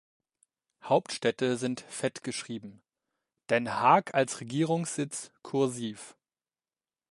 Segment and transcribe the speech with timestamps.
[0.81, 2.81] Hauptstädte sind fett geschrieben,
[3.51, 6.17] Den Haag als Regierungssitz "kursiv".